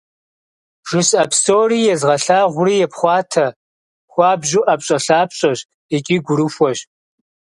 ЖысӀэ 0.89 1.23
псори, 1.29 1.79
езгъэлъагъури 1.93 2.83
епхъуатэ, 2.85 3.47
хуабжьу 4.11 4.65
ӏэпщӏэлъапщӏэщ 4.65 5.59
икӏи 5.95 6.17
гурыхуэщ. 6.25 6.79